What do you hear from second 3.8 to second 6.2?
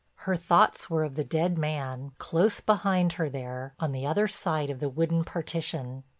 the other side of the wooden partition.